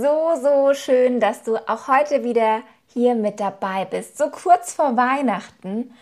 So, 0.00 0.30
so 0.40 0.72
schön, 0.72 1.20
dass 1.20 1.42
du 1.42 1.56
auch 1.56 1.86
heute 1.86 2.24
wieder 2.24 2.62
hier 2.86 3.14
mit 3.14 3.38
dabei 3.38 3.84
bist. 3.84 4.16
So 4.16 4.30
kurz 4.30 4.72
vor 4.72 4.96
Weihnachten 4.96 5.92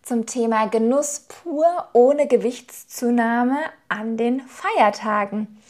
zum 0.00 0.26
Thema 0.26 0.68
Genuss 0.68 1.26
pur 1.26 1.88
ohne 1.92 2.28
Gewichtszunahme 2.28 3.56
an 3.88 4.16
den 4.16 4.42
Feiertagen. 4.42 5.60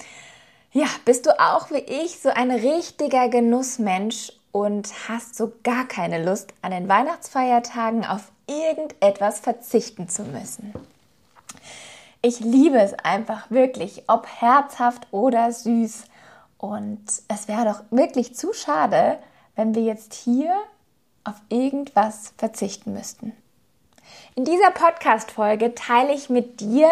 Ja, 0.73 0.85
bist 1.07 1.25
du 1.25 1.41
auch 1.41 1.71
wie 1.71 1.79
ich 1.79 2.21
so 2.21 2.29
ein 2.29 2.51
richtiger 2.51 3.31
Genussmensch 3.31 4.33
und 4.53 4.93
hast 5.09 5.35
so 5.35 5.55
gar 5.63 5.89
keine 5.89 6.23
Lust, 6.23 6.53
an 6.61 6.73
den 6.73 6.91
Weihnachtsfeiertagen 6.91 8.05
auf 8.05 8.31
irgendetwas 8.47 9.41
verzichten 9.41 10.11
zu 10.11 10.25
müssen? 10.25 10.75
Ich 12.21 12.41
liebe 12.41 12.81
es 12.81 12.93
einfach 13.03 13.51
wirklich, 13.51 14.03
ob 14.09 14.27
herzhaft 14.27 15.07
oder 15.11 15.53
süß. 15.53 16.05
Und 16.59 17.05
es 17.29 17.49
wäre 17.49 17.65
doch 17.65 17.83
wirklich 17.91 18.35
zu 18.35 18.53
schade, 18.53 19.19
wenn 19.55 19.75
wir 19.75 19.83
jetzt 19.83 20.15
hier 20.15 20.53
auf 21.25 21.37
irgendwas 21.49 22.35
verzichten 22.37 22.93
müssten. 22.93 23.33
In 24.35 24.45
dieser 24.45 24.71
Podcast-Folge 24.71 25.75
teile 25.75 26.15
ich 26.15 26.31
mit 26.31 26.61
dir, 26.61 26.89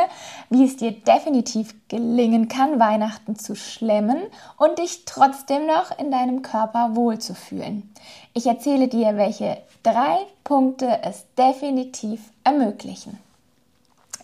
wie 0.51 0.65
es 0.65 0.77
dir 0.77 0.93
definitiv 0.93 1.75
gelingen 1.89 2.49
kann, 2.49 2.79
Weihnachten 2.79 3.37
zu 3.37 3.55
schlemmen 3.55 4.19
und 4.57 4.79
dich 4.79 5.05
trotzdem 5.05 5.67
noch 5.67 5.97
in 5.99 6.11
deinem 6.11 6.43
Körper 6.43 6.97
wohlzufühlen. 6.97 7.93
Ich 8.35 8.47
erzähle 8.47 8.89
dir, 8.89 9.17
welche 9.17 9.59
drei 9.83 10.27
Punkte 10.45 11.01
es 11.03 11.25
definitiv 11.39 12.21
ermöglichen. 12.45 13.19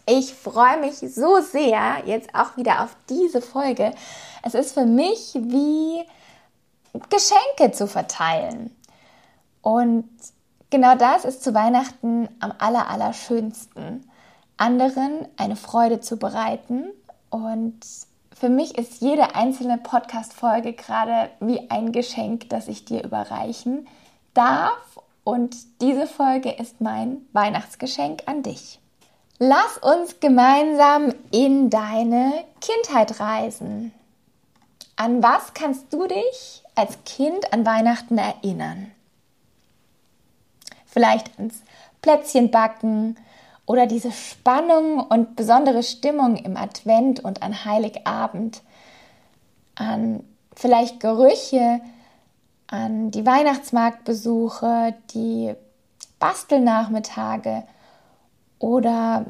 Ich 0.06 0.34
freue 0.34 0.80
mich 0.80 0.96
so 0.96 1.40
sehr 1.40 2.02
jetzt 2.06 2.34
auch 2.34 2.56
wieder 2.56 2.82
auf 2.82 2.96
diese 3.08 3.40
Folge. 3.40 3.94
Es 4.42 4.54
ist 4.54 4.74
für 4.74 4.84
mich 4.84 5.34
wie 5.34 6.04
Geschenke 7.08 7.72
zu 7.72 7.86
verteilen. 7.86 8.74
Und 9.60 10.08
genau 10.70 10.96
das 10.96 11.24
ist 11.24 11.44
zu 11.44 11.54
Weihnachten 11.54 12.28
am 12.40 12.52
aller, 12.58 12.88
aller 12.88 13.12
schönsten. 13.12 14.10
Anderen 14.56 15.28
eine 15.36 15.56
Freude 15.56 16.00
zu 16.00 16.16
bereiten. 16.16 16.90
Und 17.30 17.80
für 18.34 18.48
mich 18.48 18.76
ist 18.76 19.00
jede 19.00 19.36
einzelne 19.36 19.78
Podcast-Folge 19.78 20.72
gerade 20.72 21.30
wie 21.38 21.70
ein 21.70 21.92
Geschenk, 21.92 22.48
das 22.50 22.66
ich 22.66 22.84
dir 22.84 23.04
überreichen 23.04 23.86
darf. 24.34 24.98
Und 25.22 25.56
diese 25.80 26.08
Folge 26.08 26.50
ist 26.50 26.80
mein 26.80 27.18
Weihnachtsgeschenk 27.32 28.24
an 28.26 28.42
dich. 28.42 28.81
Lass 29.44 29.76
uns 29.78 30.20
gemeinsam 30.20 31.12
in 31.32 31.68
deine 31.68 32.44
Kindheit 32.60 33.18
reisen. 33.18 33.90
An 34.94 35.20
was 35.20 35.52
kannst 35.52 35.92
du 35.92 36.06
dich 36.06 36.62
als 36.76 36.96
Kind 37.04 37.52
an 37.52 37.66
Weihnachten 37.66 38.18
erinnern? 38.18 38.92
Vielleicht 40.86 41.36
ans 41.38 41.60
Plätzchenbacken 42.02 43.18
oder 43.66 43.86
diese 43.86 44.12
Spannung 44.12 45.00
und 45.00 45.34
besondere 45.34 45.82
Stimmung 45.82 46.36
im 46.36 46.56
Advent 46.56 47.18
und 47.18 47.42
an 47.42 47.64
Heiligabend, 47.64 48.62
an 49.74 50.22
vielleicht 50.54 51.00
Gerüche, 51.00 51.80
an 52.68 53.10
die 53.10 53.26
Weihnachtsmarktbesuche, 53.26 54.94
die 55.12 55.52
Bastelnachmittage 56.20 57.64
oder 58.62 59.26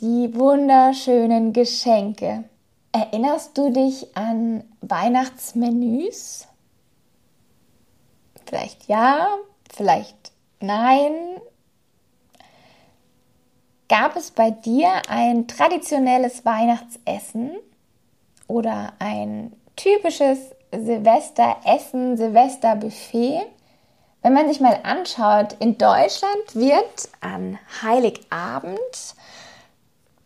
die 0.00 0.34
wunderschönen 0.34 1.52
Geschenke. 1.52 2.44
Erinnerst 2.90 3.56
du 3.56 3.70
dich 3.70 4.16
an 4.16 4.64
Weihnachtsmenüs? 4.80 6.48
Vielleicht 8.46 8.88
ja, 8.88 9.28
vielleicht 9.70 10.32
nein. 10.60 11.12
Gab 13.88 14.16
es 14.16 14.30
bei 14.30 14.50
dir 14.50 15.02
ein 15.08 15.46
traditionelles 15.46 16.44
Weihnachtsessen 16.44 17.56
oder 18.48 18.94
ein 18.98 19.52
typisches 19.76 20.38
Silvesteressen, 20.72 22.16
Silvesterbuffet? 22.16 23.46
Wenn 24.26 24.32
man 24.32 24.48
sich 24.48 24.58
mal 24.58 24.80
anschaut, 24.82 25.52
in 25.60 25.78
Deutschland 25.78 26.54
wird 26.54 27.08
an 27.20 27.60
Heiligabend 27.80 29.14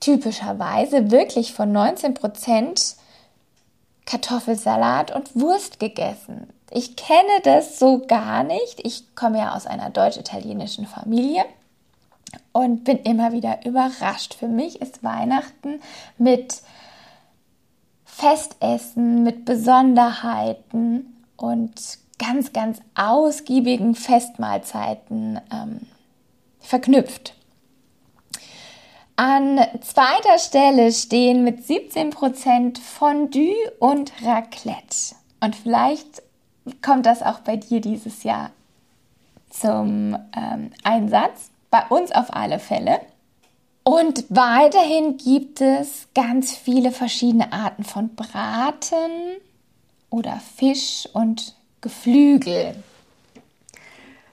typischerweise 0.00 1.10
wirklich 1.10 1.52
von 1.52 1.70
19 1.70 2.14
Prozent 2.14 2.96
Kartoffelsalat 4.06 5.14
und 5.14 5.38
Wurst 5.38 5.80
gegessen. 5.80 6.48
Ich 6.70 6.96
kenne 6.96 7.42
das 7.42 7.78
so 7.78 7.98
gar 8.06 8.42
nicht. 8.42 8.80
Ich 8.86 9.14
komme 9.14 9.36
ja 9.36 9.54
aus 9.54 9.66
einer 9.66 9.90
deutsch-italienischen 9.90 10.86
Familie 10.86 11.44
und 12.52 12.84
bin 12.84 13.00
immer 13.00 13.32
wieder 13.32 13.66
überrascht. 13.66 14.32
Für 14.32 14.48
mich 14.48 14.80
ist 14.80 15.04
Weihnachten 15.04 15.82
mit 16.16 16.62
Festessen, 18.06 19.24
mit 19.24 19.44
Besonderheiten 19.44 21.22
und 21.36 22.00
ganz, 22.20 22.52
ganz 22.52 22.80
ausgiebigen 22.94 23.94
Festmahlzeiten 23.96 25.40
ähm, 25.52 25.80
verknüpft. 26.60 27.34
An 29.16 29.60
zweiter 29.82 30.38
Stelle 30.38 30.92
stehen 30.92 31.42
mit 31.44 31.60
17% 31.60 32.80
Fondue 32.80 33.54
und 33.78 34.12
Raclette. 34.22 35.16
Und 35.40 35.56
vielleicht 35.56 36.22
kommt 36.82 37.06
das 37.06 37.22
auch 37.22 37.40
bei 37.40 37.56
dir 37.56 37.80
dieses 37.80 38.22
Jahr 38.22 38.50
zum 39.50 40.16
ähm, 40.36 40.70
Einsatz. 40.84 41.50
Bei 41.70 41.86
uns 41.88 42.12
auf 42.12 42.34
alle 42.34 42.58
Fälle. 42.58 43.00
Und 43.82 44.24
weiterhin 44.28 45.16
gibt 45.16 45.60
es 45.60 46.08
ganz 46.14 46.56
viele 46.56 46.90
verschiedene 46.90 47.52
Arten 47.52 47.84
von 47.84 48.14
Braten 48.14 49.36
oder 50.10 50.40
Fisch 50.56 51.08
und 51.12 51.56
Geflügel. 51.80 52.74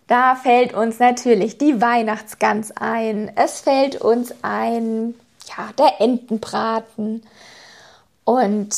Da 0.08 0.36
fällt 0.36 0.74
uns 0.74 1.00
natürlich 1.00 1.58
die 1.58 1.82
Weihnachtsgans 1.82 2.72
ein. 2.76 3.32
Es 3.36 3.60
fällt 3.60 4.00
uns 4.00 4.34
ein, 4.42 5.16
ja, 5.46 5.70
der 5.78 6.00
Entenbraten. 6.00 7.24
Und, 8.24 8.76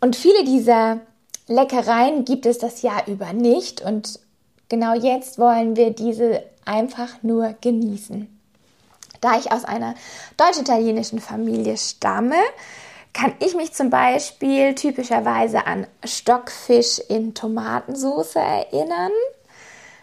und 0.00 0.16
viele 0.16 0.44
dieser 0.44 1.00
Leckereien 1.48 2.24
gibt 2.24 2.46
es 2.46 2.58
das 2.58 2.82
Jahr 2.82 3.06
über 3.08 3.32
nicht. 3.32 3.80
Und 3.80 4.20
genau 4.68 4.94
jetzt 4.94 5.38
wollen 5.38 5.74
wir 5.74 5.90
diese 5.90 6.44
einfach 6.64 7.22
nur 7.22 7.54
genießen. 7.60 8.28
Da 9.20 9.38
ich 9.38 9.52
aus 9.52 9.64
einer 9.64 9.94
deutsch-italienischen 10.36 11.18
Familie 11.18 11.76
stamme, 11.76 12.36
kann 13.12 13.34
ich 13.40 13.54
mich 13.54 13.72
zum 13.72 13.90
Beispiel 13.90 14.74
typischerweise 14.74 15.66
an 15.66 15.86
Stockfisch 16.04 16.98
in 17.08 17.34
Tomatensauce 17.34 18.36
erinnern. 18.36 19.12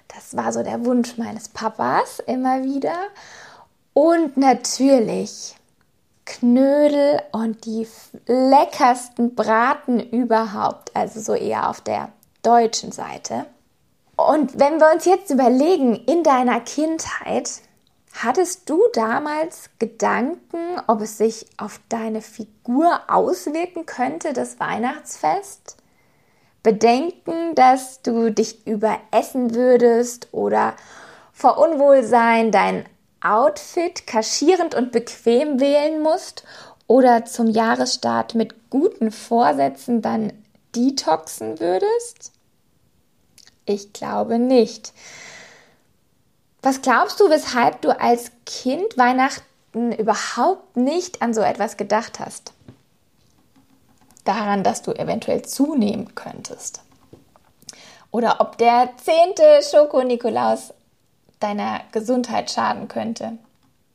Das 0.07 0.35
war 0.35 0.51
so 0.51 0.63
der 0.63 0.85
Wunsch 0.85 1.17
meines 1.17 1.49
Papas 1.49 2.19
immer 2.19 2.63
wieder. 2.63 2.97
Und 3.93 4.37
natürlich 4.37 5.55
Knödel 6.25 7.21
und 7.31 7.65
die 7.65 7.87
leckersten 8.27 9.33
Braten 9.33 9.99
überhaupt, 9.99 10.95
also 10.95 11.19
so 11.19 11.33
eher 11.33 11.69
auf 11.69 11.81
der 11.81 12.09
deutschen 12.43 12.91
Seite. 12.91 13.45
Und 14.17 14.59
wenn 14.59 14.79
wir 14.79 14.91
uns 14.93 15.05
jetzt 15.05 15.29
überlegen, 15.29 15.95
in 15.95 16.23
deiner 16.23 16.59
Kindheit, 16.59 17.61
Hattest 18.23 18.67
du 18.67 18.81
damals 18.93 19.69
Gedanken, 19.77 20.81
ob 20.87 21.01
es 21.01 21.19
sich 21.19 21.45
auf 21.57 21.79
deine 21.87 22.21
Figur 22.21 22.99
auswirken 23.07 23.85
könnte, 23.85 24.33
das 24.33 24.59
Weihnachtsfest? 24.59 25.77
Bedenken, 26.63 27.53
dass 27.53 28.01
du 28.01 28.31
dich 28.31 28.65
überessen 28.65 29.53
würdest 29.53 30.29
oder 30.31 30.75
vor 31.31 31.59
Unwohlsein 31.59 32.51
dein 32.51 32.85
Outfit 33.21 34.07
kaschierend 34.07 34.73
und 34.73 34.91
bequem 34.91 35.59
wählen 35.59 36.01
musst 36.01 36.43
oder 36.87 37.25
zum 37.25 37.45
Jahresstart 37.45 38.33
mit 38.33 38.71
guten 38.71 39.11
Vorsätzen 39.11 40.01
dann 40.01 40.33
detoxen 40.75 41.59
würdest? 41.59 42.31
Ich 43.67 43.93
glaube 43.93 44.39
nicht. 44.39 44.91
Was 46.67 46.81
glaubst 46.81 47.21
du, 47.21 47.29
weshalb 47.29 47.81
du 47.81 47.97
als 47.97 48.29
Kind 48.45 48.97
Weihnachten 48.97 49.93
überhaupt 49.93 50.75
nicht 50.75 51.21
an 51.21 51.33
so 51.33 51.39
etwas 51.39 51.77
gedacht 51.77 52.19
hast? 52.19 52.51
Daran, 54.25 54.65
dass 54.65 54.81
du 54.81 54.91
eventuell 54.91 55.43
zunehmen 55.43 56.13
könntest. 56.13 56.81
Oder 58.11 58.41
ob 58.41 58.57
der 58.57 58.89
zehnte 59.01 59.61
Schoko-Nikolaus 59.63 60.73
deiner 61.39 61.79
Gesundheit 61.93 62.51
schaden 62.51 62.89
könnte. 62.89 63.37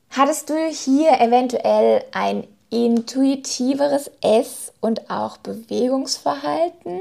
Hattest 0.09 0.49
du 0.49 0.57
hier 0.67 1.21
eventuell 1.21 2.03
ein 2.13 2.49
intuitiveres 2.71 4.11
Ess- 4.23 4.73
und 4.81 5.11
auch 5.11 5.37
Bewegungsverhalten? 5.37 7.01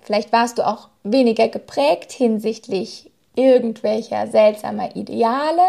Vielleicht 0.00 0.32
warst 0.32 0.56
du 0.56 0.66
auch 0.66 0.88
weniger 1.02 1.48
geprägt 1.48 2.10
hinsichtlich 2.10 3.09
irgendwelcher 3.34 4.26
seltsamer 4.26 4.96
Ideale 4.96 5.66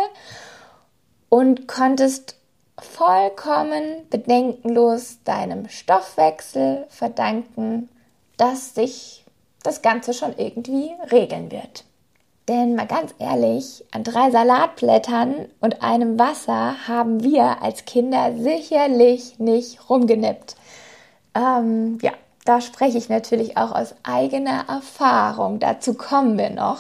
und 1.30 1.68
konntest 1.68 2.36
vollkommen 2.80 4.08
bedenkenlos 4.10 5.20
deinem 5.24 5.70
Stoffwechsel 5.70 6.86
verdanken, 6.90 7.90
dass 8.38 8.76
sich 8.76 9.24
das 9.64 9.82
Ganze 9.82 10.14
schon 10.14 10.34
irgendwie 10.38 10.92
regeln 11.12 11.52
wird. 11.52 11.86
Denn 12.48 12.76
mal 12.76 12.88
ganz 12.88 13.14
ehrlich, 13.20 13.86
an 13.92 14.04
drei 14.04 14.32
Salatblättern 14.32 15.48
und 15.60 15.84
einem 15.84 16.18
Wasser 16.18 16.88
haben 16.88 17.24
wir 17.24 17.62
als 17.62 17.86
Kinder 17.86 18.34
sicherlich 18.36 19.38
nicht 19.38 19.90
rumgenippt. 19.90 20.56
Ähm, 21.36 22.00
ja, 22.02 22.12
da 22.44 22.60
spreche 22.60 22.98
ich 22.98 23.10
natürlich 23.10 23.58
auch 23.58 23.72
aus 23.72 23.94
eigener 24.04 24.66
Erfahrung. 24.68 25.60
Dazu 25.60 25.94
kommen 25.94 26.38
wir 26.38 26.50
noch. 26.50 26.80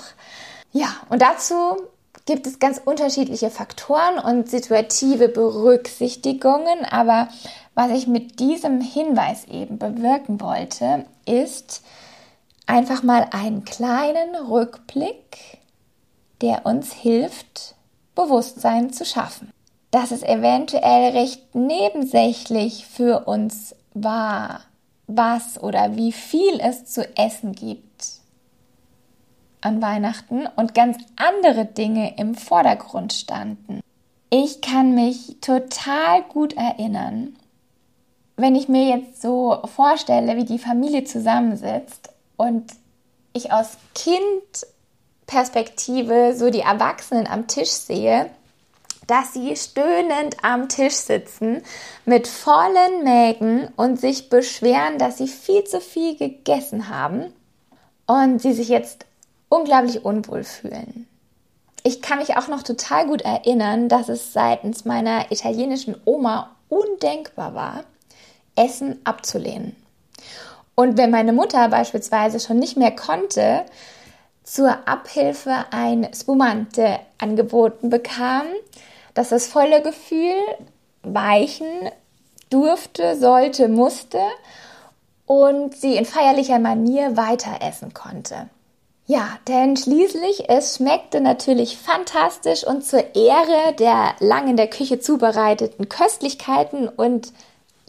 Ja, 0.71 0.87
und 1.09 1.21
dazu 1.21 1.55
gibt 2.25 2.47
es 2.47 2.59
ganz 2.59 2.81
unterschiedliche 2.83 3.49
Faktoren 3.49 4.19
und 4.19 4.49
situative 4.49 5.27
Berücksichtigungen. 5.27 6.85
Aber 6.89 7.27
was 7.73 7.91
ich 7.91 8.07
mit 8.07 8.39
diesem 8.39 8.81
Hinweis 8.81 9.45
eben 9.45 9.77
bewirken 9.77 10.39
wollte, 10.39 11.05
ist 11.25 11.83
einfach 12.67 13.03
mal 13.03 13.27
einen 13.31 13.65
kleinen 13.65 14.35
Rückblick, 14.49 15.59
der 16.41 16.65
uns 16.65 16.93
hilft, 16.93 17.75
Bewusstsein 18.15 18.93
zu 18.93 19.05
schaffen. 19.05 19.51
Dass 19.89 20.11
es 20.11 20.23
eventuell 20.23 21.11
recht 21.11 21.53
nebensächlich 21.53 22.85
für 22.87 23.27
uns 23.27 23.75
war, 23.93 24.61
was 25.07 25.61
oder 25.61 25.97
wie 25.97 26.13
viel 26.13 26.61
es 26.61 26.85
zu 26.85 27.05
essen 27.17 27.51
gibt 27.51 28.20
an 29.61 29.81
Weihnachten 29.81 30.47
und 30.55 30.73
ganz 30.73 30.97
andere 31.15 31.65
Dinge 31.65 32.17
im 32.17 32.35
Vordergrund 32.35 33.13
standen. 33.13 33.79
Ich 34.29 34.61
kann 34.61 34.95
mich 34.95 35.37
total 35.41 36.23
gut 36.23 36.53
erinnern, 36.53 37.35
wenn 38.37 38.55
ich 38.55 38.67
mir 38.67 38.97
jetzt 38.97 39.21
so 39.21 39.61
vorstelle, 39.75 40.37
wie 40.37 40.45
die 40.45 40.59
Familie 40.59 41.03
zusammensitzt 41.03 42.09
und 42.37 42.71
ich 43.33 43.51
aus 43.51 43.77
Kindperspektive 43.93 46.33
so 46.35 46.49
die 46.49 46.61
Erwachsenen 46.61 47.27
am 47.27 47.47
Tisch 47.47 47.69
sehe, 47.69 48.31
dass 49.07 49.33
sie 49.33 49.55
stöhnend 49.55 50.37
am 50.43 50.69
Tisch 50.69 50.93
sitzen 50.93 51.63
mit 52.05 52.27
vollen 52.27 53.03
Mägen 53.03 53.67
und 53.75 53.99
sich 53.99 54.29
beschweren, 54.29 54.97
dass 54.97 55.17
sie 55.17 55.27
viel 55.27 55.63
zu 55.65 55.81
viel 55.81 56.15
gegessen 56.15 56.89
haben 56.89 57.33
und 58.07 58.41
sie 58.41 58.53
sich 58.53 58.69
jetzt 58.69 59.05
unglaublich 59.51 60.05
unwohl 60.05 60.43
fühlen. 60.43 61.07
Ich 61.83 62.01
kann 62.01 62.19
mich 62.19 62.37
auch 62.37 62.47
noch 62.47 62.63
total 62.63 63.05
gut 63.05 63.21
erinnern, 63.21 63.89
dass 63.89 64.07
es 64.07 64.33
seitens 64.33 64.85
meiner 64.85 65.31
italienischen 65.31 65.99
Oma 66.05 66.55
undenkbar 66.69 67.53
war, 67.53 67.83
Essen 68.55 68.99
abzulehnen. 69.03 69.75
Und 70.73 70.97
wenn 70.97 71.11
meine 71.11 71.33
Mutter 71.33 71.67
beispielsweise 71.67 72.39
schon 72.39 72.59
nicht 72.59 72.77
mehr 72.77 72.91
konnte, 72.91 73.65
zur 74.43 74.87
Abhilfe 74.87 75.65
ein 75.71 76.07
Spumante 76.13 76.99
angeboten 77.17 77.89
bekam, 77.89 78.43
dass 79.13 79.29
das 79.29 79.47
volle 79.47 79.81
Gefühl 79.81 80.35
weichen 81.03 81.89
durfte, 82.49 83.17
sollte, 83.17 83.67
musste 83.67 84.21
und 85.25 85.75
sie 85.75 85.97
in 85.97 86.05
feierlicher 86.05 86.59
Manier 86.59 87.17
weiter 87.17 87.59
essen 87.61 87.93
konnte. 87.93 88.49
Ja, 89.11 89.27
denn 89.45 89.75
schließlich, 89.75 90.47
es 90.47 90.77
schmeckte 90.77 91.19
natürlich 91.19 91.75
fantastisch 91.75 92.65
und 92.65 92.85
zur 92.85 93.13
Ehre 93.13 93.73
der 93.77 94.15
lang 94.21 94.47
in 94.47 94.55
der 94.55 94.69
Küche 94.69 95.01
zubereiteten 95.01 95.89
Köstlichkeiten 95.89 96.87
und 96.87 97.33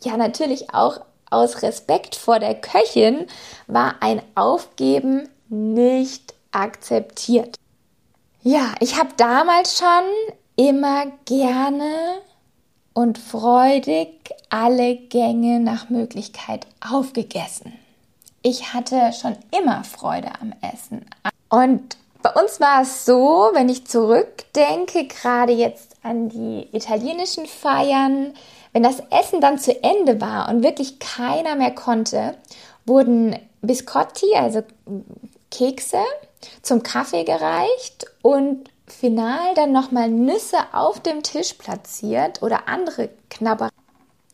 ja, 0.03 0.17
natürlich 0.17 0.75
auch 0.75 0.99
aus 1.31 1.63
Respekt 1.63 2.17
vor 2.17 2.41
der 2.41 2.57
Köchin 2.57 3.29
war 3.69 3.95
ein 4.01 4.21
Aufgeben 4.35 5.29
nicht 5.49 6.35
akzeptiert. 6.51 7.55
Ja, 8.43 8.75
ich 8.81 8.99
habe 8.99 9.11
damals 9.17 9.79
schon 9.79 10.67
immer 10.67 11.05
gerne 11.25 12.19
und 12.95 13.17
freudig 13.17 14.09
alle 14.51 14.97
Gänge 14.97 15.61
nach 15.61 15.89
Möglichkeit 15.89 16.67
aufgegessen. 16.81 17.75
Ich 18.43 18.75
hatte 18.75 19.13
schon 19.13 19.37
immer 19.57 19.85
Freude 19.85 20.29
am 20.41 20.53
Essen. 20.61 21.07
Und 21.49 21.97
bei 22.23 22.31
uns 22.31 22.61
war 22.61 22.83
es 22.83 23.05
so, 23.05 23.51
wenn 23.53 23.69
ich 23.69 23.87
zurückdenke, 23.87 25.07
gerade 25.07 25.53
jetzt 25.53 25.97
an 26.03 26.29
die 26.29 26.69
italienischen 26.73 27.47
Feiern, 27.47 28.35
wenn 28.73 28.83
das 28.83 29.01
Essen 29.11 29.41
dann 29.41 29.59
zu 29.59 29.83
Ende 29.83 30.21
war 30.21 30.49
und 30.49 30.63
wirklich 30.63 30.99
keiner 30.99 31.57
mehr 31.57 31.73
konnte, 31.73 32.35
wurden 32.87 33.39
Biscotti, 33.61 34.35
also 34.35 34.63
Kekse, 35.51 36.03
zum 36.63 36.83
Kaffee 36.83 37.25
gereicht 37.25 38.07
und 38.23 38.69
final 38.87 39.55
dann 39.55 39.73
nochmal 39.73 40.09
Nüsse 40.09 40.59
auf 40.73 41.01
dem 41.01 41.23
Tisch 41.23 41.55
platziert 41.55 42.43
oder 42.43 42.69
andere 42.69 43.09
Knabber. 43.31 43.69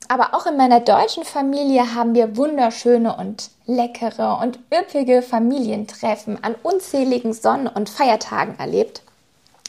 Aber 0.09 0.35
auch 0.35 0.47
in 0.47 0.57
meiner 0.57 0.81
deutschen 0.81 1.25
Familie 1.25 1.95
haben 1.95 2.15
wir 2.15 2.37
wunderschöne 2.37 3.15
und 3.15 3.51
leckere 3.67 4.39
und 4.43 4.59
üppige 4.73 5.21
Familientreffen 5.21 6.43
an 6.43 6.55
unzähligen 6.63 7.35
Sonnen- 7.35 7.69
und 7.69 7.91
Feiertagen 7.91 8.59
erlebt 8.59 9.03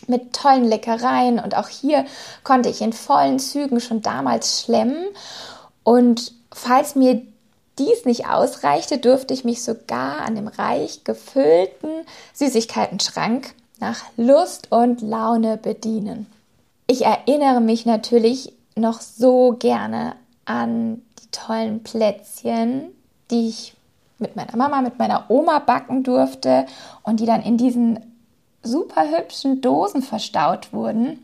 mit 0.08 0.34
tollen 0.34 0.64
Leckereien 0.64 1.40
und 1.40 1.56
auch 1.56 1.68
hier 1.68 2.06
konnte 2.44 2.70
ich 2.70 2.82
in 2.82 2.94
vollen 2.94 3.38
Zügen 3.38 3.82
schon 3.82 4.02
damals 4.02 4.62
schlemmen 4.62 5.06
und 5.84 6.32
falls 6.52 6.96
mir 6.96 7.22
dies 7.78 8.06
nicht 8.06 8.28
ausreichte, 8.28 8.98
durfte 8.98 9.34
ich 9.34 9.46
mich 9.46 9.64
sogar 9.64 10.22
an 10.22 10.36
dem 10.36 10.48
reich 10.48 11.04
gefüllten 11.04 11.90
Süßigkeitenschrank 12.34 13.54
nach 13.80 14.04
Lust 14.18 14.72
und 14.72 15.02
Laune 15.02 15.58
bedienen. 15.58 16.28
Ich 16.88 17.06
erinnere 17.06 17.62
mich 17.62 17.86
natürlich 17.86 18.54
noch 18.76 19.00
so 19.02 19.56
gerne 19.58 20.16
an 20.50 21.04
die 21.22 21.32
tollen 21.32 21.84
Plätzchen, 21.84 22.90
die 23.30 23.50
ich 23.50 23.76
mit 24.18 24.36
meiner 24.36 24.58
Mama, 24.58 24.82
mit 24.82 24.98
meiner 24.98 25.30
Oma 25.30 25.60
backen 25.60 26.04
durfte 26.04 26.66
und 27.04 27.20
die 27.20 27.26
dann 27.26 27.44
in 27.44 27.58
diesen 27.58 28.00
super 28.64 29.10
hübschen 29.10 29.62
Dosen 29.62 30.02
verstaut 30.02 30.74
wurden. 30.74 31.20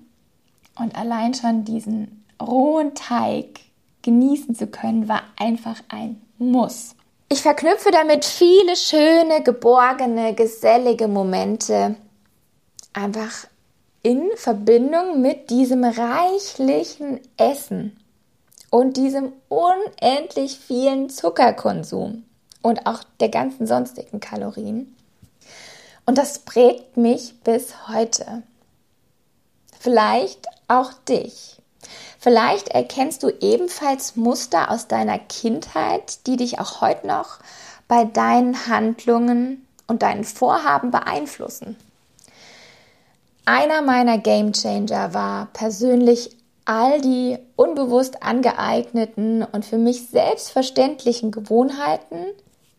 Und 0.78 0.96
allein 0.96 1.34
schon 1.34 1.66
diesen 1.66 2.24
rohen 2.42 2.94
Teig 2.94 3.60
genießen 4.04 4.54
zu 4.54 4.68
können, 4.68 5.10
war 5.10 5.24
einfach 5.38 5.82
ein 5.90 6.22
Muss. 6.38 6.96
Ich 7.28 7.42
verknüpfe 7.42 7.90
damit 7.92 8.24
viele 8.24 8.76
schöne, 8.76 9.42
geborgene, 9.44 10.36
gesellige 10.36 11.08
Momente 11.08 11.96
einfach 12.94 13.48
in 14.04 14.30
Verbindung 14.36 15.22
mit 15.22 15.50
diesem 15.50 15.84
reichlichen 15.84 17.20
Essen 17.38 17.98
und 18.76 18.98
diesem 18.98 19.32
unendlich 19.48 20.60
vielen 20.60 21.10
Zuckerkonsum 21.10 22.26
und 22.62 22.86
auch 22.86 23.06
der 23.22 23.30
ganzen 23.30 23.68
sonstigen 23.68 24.20
Kalorien. 24.20 24.94
Und 26.06 26.18
das 26.18 26.40
prägt 26.40 26.98
mich 26.98 27.40
bis 27.46 27.88
heute. 27.88 28.44
Vielleicht 29.80 30.46
auch 30.68 30.92
dich. 31.08 31.62
Vielleicht 32.20 32.68
erkennst 32.68 33.24
du 33.24 33.30
ebenfalls 33.40 34.18
Muster 34.18 34.70
aus 34.70 34.90
deiner 34.90 35.20
Kindheit, 35.20 36.28
die 36.28 36.36
dich 36.36 36.60
auch 36.60 36.82
heute 36.82 37.08
noch 37.08 37.40
bei 37.88 38.04
deinen 38.04 38.68
Handlungen 38.68 39.66
und 39.88 40.02
deinen 40.02 40.26
Vorhaben 40.26 40.92
beeinflussen. 40.92 41.78
Einer 43.46 43.82
meiner 43.82 44.18
Game 44.18 44.52
Changer 44.52 45.14
war 45.14 45.48
persönlich 45.54 46.36
all 46.66 47.00
die 47.00 47.38
unbewusst 47.56 48.24
angeeigneten 48.24 49.44
und 49.44 49.66
für 49.66 49.78
mich 49.78 50.08
selbstverständlichen 50.08 51.32
Gewohnheiten 51.32 52.26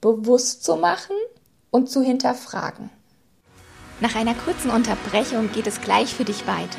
bewusst 0.01 0.65
zu 0.65 0.77
machen 0.77 1.17
und 1.71 1.89
zu 1.89 2.03
hinterfragen. 2.03 2.91
Nach 4.01 4.15
einer 4.15 4.35
kurzen 4.35 4.71
Unterbrechung 4.71 5.51
geht 5.53 5.67
es 5.67 5.81
gleich 5.81 6.15
für 6.15 6.25
dich 6.25 6.47
weiter. 6.47 6.79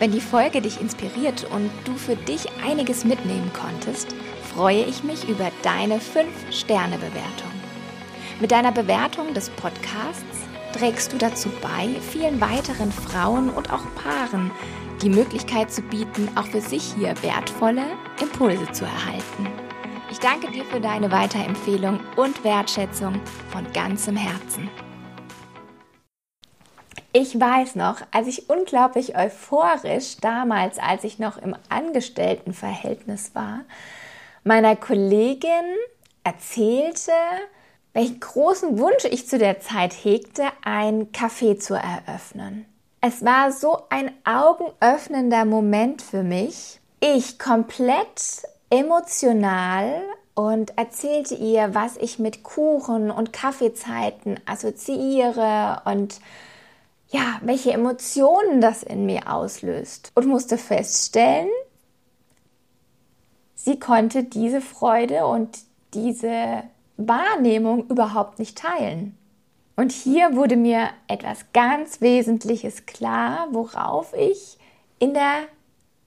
Wenn 0.00 0.12
die 0.12 0.20
Folge 0.20 0.60
dich 0.60 0.80
inspiriert 0.80 1.46
und 1.50 1.70
du 1.84 1.94
für 1.94 2.14
dich 2.14 2.46
einiges 2.64 3.04
mitnehmen 3.04 3.50
konntest, 3.58 4.08
freue 4.54 4.84
ich 4.84 5.02
mich 5.02 5.28
über 5.28 5.50
deine 5.62 5.96
5-Sterne-Bewertung. 5.96 7.50
Mit 8.40 8.50
deiner 8.50 8.70
Bewertung 8.70 9.34
des 9.34 9.50
Podcasts 9.50 10.22
trägst 10.72 11.12
du 11.12 11.16
dazu 11.16 11.48
bei, 11.60 11.88
vielen 12.00 12.40
weiteren 12.40 12.92
Frauen 12.92 13.50
und 13.50 13.72
auch 13.72 13.82
Paaren 13.96 14.50
die 15.02 15.10
Möglichkeit 15.10 15.70
zu 15.72 15.82
bieten, 15.82 16.28
auch 16.36 16.46
für 16.46 16.60
sich 16.60 16.94
hier 16.94 17.14
wertvolle 17.22 17.84
Impulse 18.20 18.70
zu 18.72 18.84
erhalten. 18.84 19.46
Ich 20.10 20.18
danke 20.18 20.50
dir 20.50 20.64
für 20.64 20.80
deine 20.80 21.10
Weiterempfehlung 21.12 22.00
und 22.16 22.42
Wertschätzung 22.42 23.20
von 23.50 23.70
ganzem 23.72 24.16
Herzen. 24.16 24.68
Ich 27.12 27.38
weiß 27.38 27.76
noch, 27.76 28.00
als 28.10 28.26
ich 28.26 28.50
unglaublich 28.50 29.16
euphorisch 29.16 30.18
damals, 30.20 30.78
als 30.78 31.04
ich 31.04 31.18
noch 31.18 31.38
im 31.38 31.56
Angestelltenverhältnis 31.68 33.34
war, 33.34 33.60
meiner 34.44 34.76
Kollegin 34.76 35.76
erzählte, 36.24 37.12
welchen 37.92 38.20
großen 38.20 38.78
Wunsch 38.78 39.04
ich 39.04 39.26
zu 39.26 39.38
der 39.38 39.60
Zeit 39.60 39.92
hegte, 39.92 40.44
ein 40.62 41.10
Café 41.12 41.58
zu 41.58 41.74
eröffnen. 41.74 42.67
Es 43.00 43.24
war 43.24 43.52
so 43.52 43.82
ein 43.90 44.10
augenöffnender 44.24 45.44
Moment 45.44 46.02
für 46.02 46.24
mich. 46.24 46.80
Ich 46.98 47.38
komplett 47.38 48.42
emotional 48.70 50.02
und 50.34 50.76
erzählte 50.76 51.36
ihr, 51.36 51.74
was 51.76 51.96
ich 51.96 52.18
mit 52.18 52.42
Kuchen 52.42 53.10
und 53.10 53.32
Kaffeezeiten 53.32 54.40
assoziiere 54.46 55.82
und 55.84 56.20
ja, 57.08 57.40
welche 57.42 57.72
Emotionen 57.72 58.60
das 58.60 58.82
in 58.82 59.06
mir 59.06 59.32
auslöst. 59.32 60.12
Und 60.14 60.26
musste 60.26 60.58
feststellen, 60.58 61.48
sie 63.54 63.78
konnte 63.78 64.24
diese 64.24 64.60
Freude 64.60 65.26
und 65.26 65.58
diese 65.94 66.62
Wahrnehmung 66.96 67.86
überhaupt 67.88 68.38
nicht 68.38 68.58
teilen. 68.58 69.17
Und 69.78 69.92
hier 69.92 70.34
wurde 70.34 70.56
mir 70.56 70.88
etwas 71.06 71.44
ganz 71.52 72.00
Wesentliches 72.00 72.84
klar, 72.86 73.46
worauf 73.52 74.12
ich 74.12 74.58
in 74.98 75.14
der 75.14 75.44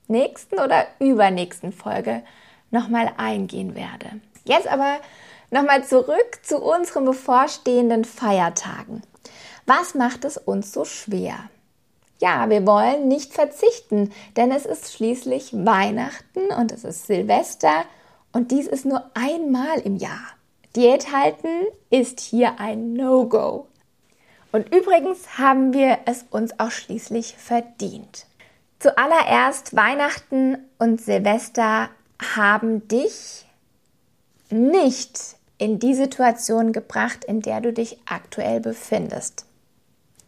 nächsten 0.09 0.59
oder 0.59 0.87
übernächsten 0.99 1.71
Folge 1.71 2.21
nochmal 2.69 3.13
eingehen 3.15 3.73
werde. 3.73 4.19
Jetzt 4.43 4.67
aber 4.67 4.97
nochmal 5.51 5.85
zurück 5.85 6.39
zu 6.43 6.61
unseren 6.61 7.05
bevorstehenden 7.05 8.03
Feiertagen. 8.03 9.03
Was 9.65 9.95
macht 9.95 10.25
es 10.25 10.35
uns 10.35 10.73
so 10.73 10.83
schwer? 10.83 11.35
Ja, 12.19 12.49
wir 12.49 12.67
wollen 12.67 13.07
nicht 13.07 13.33
verzichten, 13.33 14.11
denn 14.35 14.51
es 14.51 14.65
ist 14.65 14.91
schließlich 14.91 15.53
Weihnachten 15.53 16.51
und 16.59 16.73
es 16.73 16.83
ist 16.83 17.07
Silvester 17.07 17.85
und 18.33 18.51
dies 18.51 18.67
ist 18.67 18.83
nur 18.83 19.09
einmal 19.13 19.79
im 19.79 19.95
Jahr. 19.95 20.27
Diät 20.75 21.11
halten 21.11 21.65
ist 21.89 22.19
hier 22.19 22.59
ein 22.59 22.93
No-Go. 22.93 23.67
Und 24.51 24.73
übrigens 24.73 25.37
haben 25.37 25.73
wir 25.73 25.99
es 26.05 26.25
uns 26.29 26.59
auch 26.59 26.71
schließlich 26.71 27.35
verdient. 27.37 28.25
Zuallererst 28.79 29.75
Weihnachten 29.75 30.57
und 30.79 31.01
Silvester 31.01 31.89
haben 32.35 32.87
dich 32.87 33.45
nicht 34.49 35.35
in 35.57 35.79
die 35.79 35.93
Situation 35.93 36.73
gebracht, 36.73 37.23
in 37.25 37.41
der 37.41 37.61
du 37.61 37.71
dich 37.71 37.99
aktuell 38.05 38.59
befindest. 38.59 39.45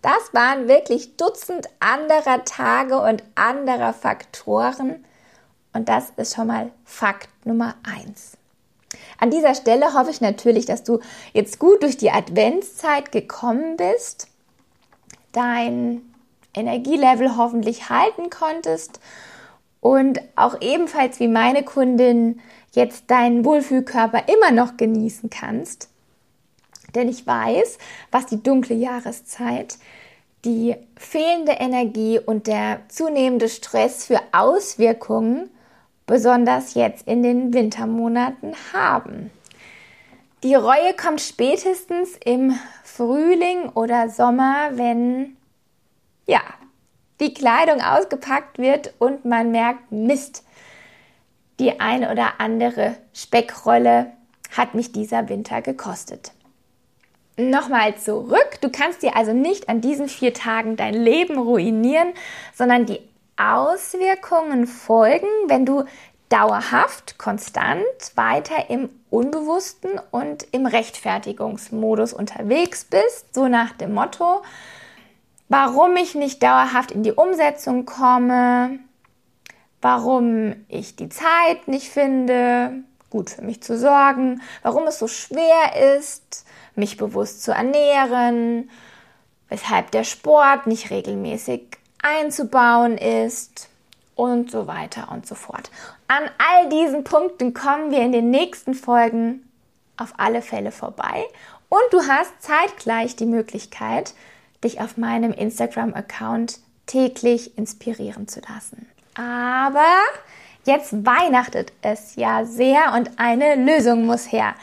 Das 0.01 0.33
waren 0.33 0.67
wirklich 0.67 1.15
Dutzend 1.15 1.69
anderer 1.79 2.43
Tage 2.43 3.00
und 3.00 3.23
anderer 3.35 3.93
Faktoren. 3.93 5.05
Und 5.71 5.89
das 5.89 6.12
ist 6.17 6.35
schon 6.35 6.47
mal 6.47 6.71
Fakt 6.83 7.29
Nummer 7.45 7.75
eins. 7.83 8.38
An 9.23 9.31
dieser 9.31 9.55
Stelle 9.55 9.93
hoffe 9.93 10.11
ich 10.11 10.19
natürlich, 10.19 10.65
dass 10.65 10.83
du 10.83 10.99
jetzt 11.31 11.57
gut 11.57 11.81
durch 11.81 11.95
die 11.95 12.11
Adventszeit 12.11 13.13
gekommen 13.13 13.77
bist, 13.77 14.27
dein 15.31 16.01
Energielevel 16.53 17.37
hoffentlich 17.37 17.87
halten 17.87 18.29
konntest 18.29 18.99
und 19.79 20.19
auch 20.35 20.59
ebenfalls 20.59 21.21
wie 21.21 21.29
meine 21.29 21.63
Kundin 21.63 22.41
jetzt 22.73 23.09
deinen 23.09 23.45
Wohlfühlkörper 23.45 24.23
immer 24.27 24.51
noch 24.51 24.75
genießen 24.75 25.29
kannst. 25.29 25.87
Denn 26.93 27.07
ich 27.07 27.25
weiß, 27.25 27.77
was 28.11 28.25
die 28.25 28.43
dunkle 28.43 28.75
Jahreszeit, 28.75 29.77
die 30.43 30.75
fehlende 30.97 31.53
Energie 31.53 32.19
und 32.19 32.47
der 32.47 32.81
zunehmende 32.89 33.47
Stress 33.47 34.03
für 34.03 34.19
Auswirkungen 34.33 35.49
besonders 36.05 36.74
jetzt 36.74 37.07
in 37.07 37.24
den 37.24 37.53
Wintermonaten 37.53 38.53
haben. 38.74 39.31
Die 40.43 40.55
Reue 40.55 40.93
kommt 41.01 41.22
spätestens 41.22 42.17
im 42.24 42.57
Frühling 42.83 43.69
oder 43.69 44.10
Sommer, 44.10 44.72
wenn 44.74 45.38
ja, 46.25 46.41
die 47.19 47.33
Kleidung 47.33 47.81
ausgepackt 47.81 48.57
wird 48.57 48.93
und 49.00 49.24
man 49.24 49.51
merkt, 49.51 49.91
Mist, 49.91 50.43
die 51.60 51.79
eine 51.79 52.12
oder 52.12 52.39
andere 52.39 52.95
Speckrolle 53.13 54.12
hat 54.51 54.75
mich 54.75 54.91
dieser 54.91 55.29
Winter 55.29 55.62
gekostet. 55.62 56.31
Nochmal 57.38 57.95
zurück, 57.98 58.60
du 58.62 58.69
kannst 58.69 59.01
dir 59.01 59.15
also 59.15 59.33
nicht 59.33 59.69
an 59.69 59.81
diesen 59.81 60.07
vier 60.07 60.33
Tagen 60.33 60.75
dein 60.75 60.93
Leben 60.93 61.38
ruinieren, 61.38 62.13
sondern 62.53 62.86
die 62.86 63.00
Auswirkungen 63.37 64.67
folgen, 64.67 65.27
wenn 65.47 65.65
du 65.65 65.85
dauerhaft, 66.29 67.17
konstant 67.17 67.83
weiter 68.15 68.69
im 68.69 68.89
Unbewussten 69.09 69.91
und 70.11 70.47
im 70.51 70.65
Rechtfertigungsmodus 70.65 72.13
unterwegs 72.13 72.85
bist, 72.85 73.33
so 73.35 73.47
nach 73.47 73.73
dem 73.73 73.93
Motto, 73.93 74.41
warum 75.49 75.95
ich 75.95 76.15
nicht 76.15 76.41
dauerhaft 76.41 76.91
in 76.91 77.03
die 77.03 77.11
Umsetzung 77.11 77.85
komme, 77.85 78.79
warum 79.81 80.55
ich 80.69 80.95
die 80.95 81.09
Zeit 81.09 81.67
nicht 81.67 81.89
finde, 81.89 82.83
gut 83.11 83.29
für 83.29 83.43
mich 83.43 83.61
zu 83.61 83.77
sorgen, 83.77 84.41
warum 84.63 84.87
es 84.87 84.97
so 84.97 85.07
schwer 85.07 85.95
ist, 85.97 86.45
mich 86.73 86.97
bewusst 86.97 87.43
zu 87.43 87.51
ernähren, 87.51 88.71
weshalb 89.49 89.91
der 89.91 90.03
Sport 90.03 90.65
nicht 90.65 90.89
regelmäßig 90.89 91.77
einzubauen 92.03 92.98
ist 92.98 93.69
und 94.15 94.51
so 94.51 94.67
weiter 94.67 95.10
und 95.12 95.25
so 95.25 95.36
fort. 95.36 95.72
An 96.07 96.24
all 96.38 96.69
diesen 96.69 97.03
Punkten 97.03 97.53
kommen 97.53 97.91
wir 97.91 98.01
in 98.01 98.12
den 98.12 98.29
nächsten 98.29 98.75
Folgen 98.75 99.50
auf 99.98 100.13
alle 100.17 100.41
Fälle 100.41 100.72
vorbei 100.72 101.25
und 101.69 101.81
du 101.91 102.07
hast 102.07 102.31
zeitgleich 102.39 103.15
die 103.15 103.25
Möglichkeit, 103.25 104.13
dich 104.63 104.79
auf 104.79 104.98
meinem 104.98 105.33
Instagram-Account 105.33 106.60
täglich 106.86 107.57
inspirieren 107.57 108.27
zu 108.27 108.41
lassen. 108.41 108.88
Aber 109.15 109.86
jetzt 110.65 111.05
weihnachtet 111.05 111.74
es 111.81 112.15
ja 112.15 112.45
sehr 112.45 112.93
und 112.93 113.17
eine 113.17 113.55
Lösung 113.55 114.05
muss 114.05 114.31
her. 114.31 114.55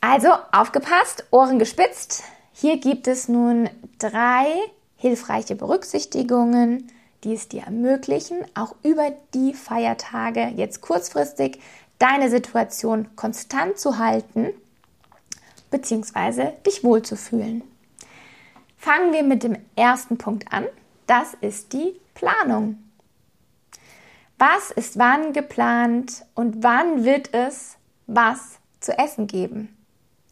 Also 0.00 0.30
aufgepasst, 0.50 1.24
Ohren 1.30 1.58
gespitzt. 1.58 2.24
Hier 2.52 2.78
gibt 2.78 3.06
es 3.06 3.28
nun 3.28 3.70
drei 3.98 4.46
hilfreiche 5.02 5.56
Berücksichtigungen, 5.56 6.86
die 7.24 7.34
es 7.34 7.48
dir 7.48 7.62
ermöglichen, 7.64 8.36
auch 8.54 8.76
über 8.84 9.12
die 9.34 9.52
Feiertage 9.52 10.52
jetzt 10.54 10.80
kurzfristig 10.80 11.60
deine 11.98 12.30
Situation 12.30 13.08
konstant 13.16 13.78
zu 13.78 13.98
halten 13.98 14.50
bzw. 15.72 16.52
dich 16.64 16.84
wohlzufühlen. 16.84 17.64
Fangen 18.76 19.12
wir 19.12 19.24
mit 19.24 19.42
dem 19.42 19.56
ersten 19.74 20.18
Punkt 20.18 20.52
an. 20.52 20.66
Das 21.08 21.34
ist 21.40 21.72
die 21.72 22.00
Planung. 22.14 22.78
Was 24.38 24.70
ist 24.70 25.00
wann 25.00 25.32
geplant 25.32 26.24
und 26.36 26.62
wann 26.62 27.04
wird 27.04 27.34
es 27.34 27.76
was 28.06 28.60
zu 28.78 28.96
essen 28.96 29.26
geben? 29.26 29.76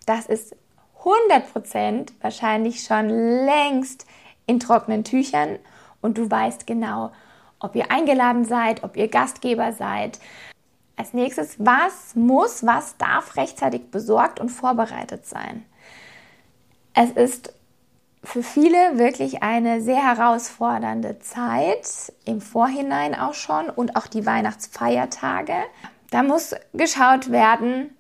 Das 0.07 0.27
ist 0.27 0.55
100% 1.03 2.11
wahrscheinlich 2.21 2.85
schon 2.85 3.09
längst 3.09 4.07
in 4.51 4.59
trockenen 4.59 5.05
Tüchern 5.05 5.59
und 6.01 6.19
du 6.19 6.29
weißt 6.29 6.67
genau, 6.67 7.13
ob 7.61 7.77
ihr 7.77 7.91
eingeladen 7.91 8.45
seid, 8.45 8.83
ob 8.83 8.97
ihr 8.97 9.07
Gastgeber 9.07 9.73
seid. 9.73 10.19
Als 10.97 11.15
nächstes, 11.15 11.55
was 11.59 12.15
muss, 12.17 12.67
was 12.67 12.97
darf 12.97 13.37
rechtzeitig 13.37 13.91
besorgt 13.91 14.41
und 14.41 14.49
vorbereitet 14.49 15.25
sein? 15.25 15.65
Es 16.95 17.13
ist 17.13 17.55
für 18.25 18.43
viele 18.43 18.99
wirklich 18.99 19.43
eine 19.43 19.81
sehr 19.81 20.03
herausfordernde 20.05 21.21
Zeit, 21.21 22.13
im 22.25 22.41
Vorhinein 22.41 23.15
auch 23.15 23.35
schon 23.35 23.71
und 23.71 23.97
auch 23.97 24.09
die 24.09 24.27
Weihnachtsfeiertage. 24.27 25.55
Da 26.11 26.23
muss 26.23 26.55
geschaut 26.75 27.31
werden, 27.31 27.97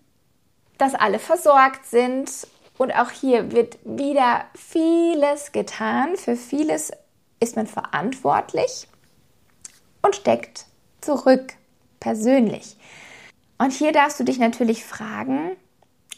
dass 0.79 0.95
alle 0.95 1.21
versorgt 1.21 1.87
sind 1.87 2.49
Und 2.81 2.93
auch 2.93 3.11
hier 3.11 3.53
wird 3.53 3.77
wieder 3.85 4.47
vieles 4.55 5.53
getan. 5.53 6.17
Für 6.17 6.35
vieles 6.35 6.91
ist 7.39 7.55
man 7.55 7.67
verantwortlich 7.67 8.89
und 10.01 10.17
steckt 10.17 10.65
zurück 11.03 11.53
persönlich. 12.01 12.79
Und 13.59 13.73
hier 13.73 13.93
darfst 13.93 14.19
du 14.19 14.25
dich 14.25 14.39
natürlich 14.39 14.83
fragen, 14.83 15.51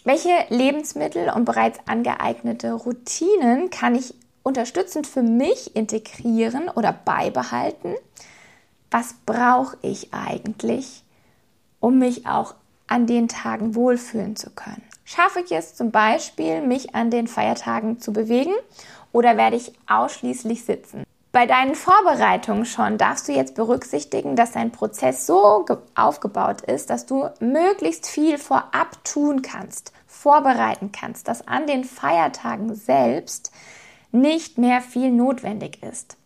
welche 0.05 0.31
Lebensmittel 0.51 1.31
und 1.31 1.47
bereits 1.47 1.81
angeeignete 1.87 2.75
Routinen 2.75 3.71
kann 3.71 3.97
ich 3.97 4.15
unterstützend 4.45 5.09
für 5.09 5.23
mich 5.25 5.75
integrieren 5.75 6.69
oder 6.69 6.93
beibehalten? 6.93 7.97
Was 8.89 9.17
brauche 9.27 9.77
ich 9.83 10.15
eigentlich, 10.15 11.03
um 11.81 11.99
mich 11.99 12.29
auch 12.29 12.55
an 12.87 13.09
den 13.09 13.27
Tagen 13.27 13.75
wohlfühlen 13.75 14.37
zu 14.37 14.51
können? 14.51 14.92
Schaffe 15.15 15.41
ich 15.41 15.53
es 15.53 15.75
zum 15.75 15.91
Beispiel, 15.91 16.63
mich 16.63 16.95
an 16.95 17.11
den 17.11 17.27
Feiertagen 17.27 18.01
zu 18.01 18.15
bewegen 18.15 18.55
oder 19.13 19.37
werde 19.37 19.57
ich 19.57 19.73
ausschließlich 19.87 20.65
sitzen? 20.65 21.05
Bei 21.33 21.45
deinen 21.45 21.75
Vorbereitungen 21.75 22.65
schon 22.65 22.97
darfst 22.97 23.29
du 23.29 23.33
jetzt 23.33 23.55
berücksichtigen, 23.55 24.37
dass 24.37 24.53
dein 24.53 24.73
Prozess 24.73 25.27
so 25.27 25.67
aufgebaut 25.95 26.63
ist, 26.63 26.89
dass 26.89 27.05
du 27.05 27.29
möglichst 27.41 28.09
viel 28.09 28.39
vorab 28.39 29.05
tun 29.05 29.43
kannst, 29.43 29.93
vorbereiten 30.07 30.93
kannst, 30.93 31.29
dass 31.29 31.47
an 31.47 31.67
den 31.67 31.85
Feiertagen 31.85 32.75
selbst 32.75 33.53
nicht 34.13 34.57
mehr 34.57 34.81
viel 34.81 35.11
notwendig 35.11 35.83
ist. 35.83 36.17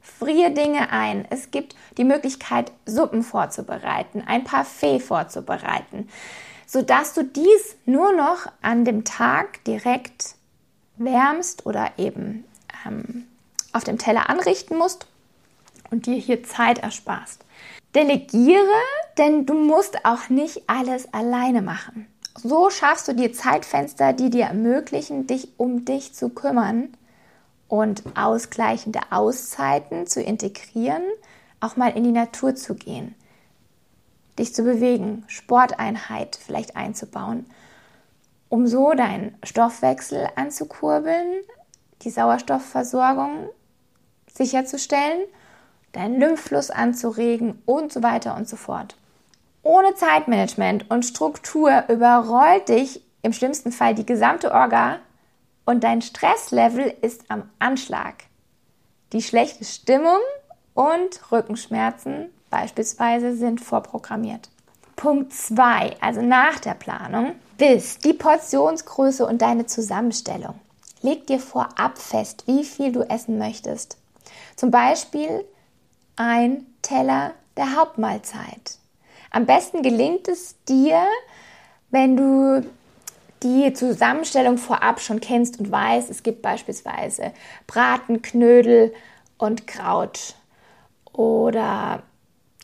Friere 0.00 0.50
Dinge 0.50 0.90
ein. 0.90 1.24
Es 1.30 1.52
gibt 1.52 1.76
die 1.98 2.04
Möglichkeit, 2.04 2.72
Suppen 2.84 3.22
vorzubereiten, 3.22 4.24
ein 4.26 4.42
Parfait 4.42 5.00
vorzubereiten, 5.00 6.08
sodass 6.66 7.14
du 7.14 7.24
dies 7.24 7.76
nur 7.86 8.12
noch 8.12 8.46
an 8.62 8.84
dem 8.84 9.04
Tag 9.04 9.64
direkt 9.64 10.34
wärmst 10.96 11.66
oder 11.66 11.92
eben 11.98 12.44
ähm, 12.86 13.26
auf 13.72 13.84
dem 13.84 13.98
Teller 13.98 14.30
anrichten 14.30 14.78
musst 14.78 15.06
und 15.90 16.06
dir 16.06 16.16
hier 16.16 16.42
Zeit 16.44 16.78
ersparst. 16.78 17.44
Delegiere, 17.94 18.82
denn 19.18 19.46
du 19.46 19.54
musst 19.54 20.04
auch 20.04 20.28
nicht 20.28 20.68
alles 20.68 21.12
alleine 21.12 21.62
machen. 21.62 22.06
So 22.42 22.68
schaffst 22.70 23.06
du 23.06 23.14
dir 23.14 23.32
Zeitfenster, 23.32 24.12
die 24.12 24.30
dir 24.30 24.46
ermöglichen, 24.46 25.26
dich 25.26 25.48
um 25.56 25.84
dich 25.84 26.14
zu 26.14 26.30
kümmern 26.30 26.88
und 27.68 28.02
ausgleichende 28.16 29.00
Auszeiten 29.10 30.06
zu 30.06 30.20
integrieren, 30.20 31.02
auch 31.60 31.76
mal 31.76 31.96
in 31.96 32.04
die 32.04 32.12
Natur 32.12 32.56
zu 32.56 32.74
gehen, 32.74 33.14
dich 34.38 34.54
zu 34.54 34.62
bewegen, 34.62 35.24
Sporteinheit 35.26 36.36
vielleicht 36.36 36.76
einzubauen, 36.76 37.46
um 38.48 38.66
so 38.66 38.92
deinen 38.92 39.36
Stoffwechsel 39.42 40.28
anzukurbeln, 40.36 41.42
die 42.02 42.10
Sauerstoffversorgung 42.10 43.48
sicherzustellen, 44.32 45.22
deinen 45.92 46.18
Lymphfluss 46.20 46.70
anzuregen 46.70 47.62
und 47.66 47.92
so 47.92 48.02
weiter 48.02 48.36
und 48.36 48.48
so 48.48 48.56
fort. 48.56 48.96
Ohne 49.62 49.94
Zeitmanagement 49.94 50.90
und 50.90 51.04
Struktur 51.04 51.84
überrollt 51.88 52.68
dich 52.68 53.02
im 53.22 53.32
schlimmsten 53.32 53.72
Fall 53.72 53.94
die 53.94 54.04
gesamte 54.04 54.52
Orga 54.52 54.98
und 55.64 55.84
dein 55.84 56.02
Stresslevel 56.02 56.94
ist 57.00 57.30
am 57.30 57.48
Anschlag. 57.58 58.24
Die 59.12 59.22
schlechte 59.22 59.64
Stimmung 59.64 60.18
und 60.74 61.32
Rückenschmerzen 61.32 62.33
beispielsweise 62.54 63.36
sind 63.36 63.60
vorprogrammiert. 63.60 64.48
Punkt 64.94 65.32
2, 65.32 65.96
also 66.00 66.22
nach 66.22 66.60
der 66.60 66.74
Planung, 66.74 67.32
ist 67.58 68.04
die 68.04 68.12
Portionsgröße 68.12 69.26
und 69.26 69.42
deine 69.42 69.66
Zusammenstellung. 69.66 70.54
Leg 71.02 71.26
dir 71.26 71.40
vorab 71.40 71.98
fest, 71.98 72.44
wie 72.46 72.62
viel 72.62 72.92
du 72.92 73.02
essen 73.02 73.38
möchtest. 73.38 73.96
Zum 74.54 74.70
Beispiel 74.70 75.44
ein 76.14 76.64
Teller 76.80 77.32
der 77.56 77.74
Hauptmahlzeit. 77.74 78.78
Am 79.32 79.46
besten 79.46 79.82
gelingt 79.82 80.28
es 80.28 80.54
dir, 80.68 81.04
wenn 81.90 82.16
du 82.16 82.64
die 83.42 83.72
Zusammenstellung 83.72 84.58
vorab 84.58 85.00
schon 85.00 85.18
kennst 85.18 85.58
und 85.58 85.72
weißt, 85.72 86.08
es 86.08 86.22
gibt 86.22 86.40
beispielsweise 86.40 87.32
Braten, 87.66 88.22
Knödel 88.22 88.94
und 89.38 89.66
Kraut 89.66 90.36
oder 91.12 92.02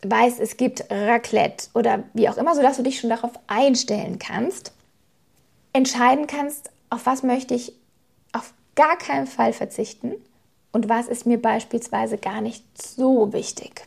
weißt, 0.02 0.40
es 0.40 0.56
gibt 0.56 0.84
Raclette 0.90 1.68
oder 1.74 2.04
wie 2.14 2.28
auch 2.28 2.36
immer, 2.36 2.54
sodass 2.54 2.76
du 2.76 2.82
dich 2.82 3.00
schon 3.00 3.10
darauf 3.10 3.32
einstellen 3.46 4.18
kannst, 4.18 4.72
entscheiden 5.72 6.26
kannst, 6.26 6.70
auf 6.88 7.06
was 7.06 7.22
möchte 7.22 7.54
ich 7.54 7.72
auf 8.32 8.52
gar 8.74 8.96
keinen 8.96 9.26
Fall 9.26 9.52
verzichten 9.52 10.14
und 10.72 10.88
was 10.88 11.08
ist 11.08 11.26
mir 11.26 11.40
beispielsweise 11.40 12.18
gar 12.18 12.40
nicht 12.40 12.64
so 12.80 13.32
wichtig. 13.32 13.86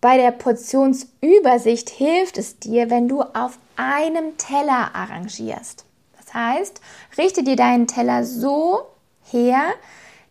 Bei 0.00 0.16
der 0.18 0.30
Portionsübersicht 0.30 1.90
hilft 1.90 2.38
es 2.38 2.58
dir, 2.58 2.90
wenn 2.90 3.08
du 3.08 3.22
auf 3.22 3.58
einem 3.76 4.36
Teller 4.36 4.94
arrangierst. 4.94 5.84
Das 6.16 6.34
heißt, 6.34 6.80
richte 7.18 7.42
dir 7.42 7.56
deinen 7.56 7.86
Teller 7.86 8.24
so 8.24 8.86
her, 9.24 9.72